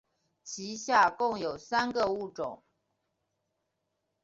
[0.43, 2.63] 其下共有三个物种。